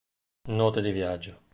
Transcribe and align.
Note 0.47 0.81
di 0.81 0.91
viaggio. 0.91 1.43